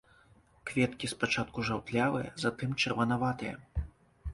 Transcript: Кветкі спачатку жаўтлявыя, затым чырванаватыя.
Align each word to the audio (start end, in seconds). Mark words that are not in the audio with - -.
Кветкі 0.69 1.11
спачатку 1.13 1.67
жаўтлявыя, 1.69 2.35
затым 2.45 2.77
чырванаватыя. 2.83 3.55